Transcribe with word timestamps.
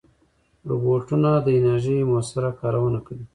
روبوټونه 0.69 1.29
د 1.45 1.47
انرژۍ 1.57 1.99
مؤثره 2.11 2.49
کارونه 2.61 2.99
کوي. 3.07 3.25